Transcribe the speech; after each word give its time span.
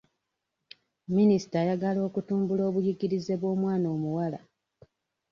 Minisita 1.17 1.55
ayagala 1.63 1.99
okutumbula 2.07 2.61
obuyigirize 2.69 3.33
bw'omwana 3.41 3.87
omuwala. 3.95 4.39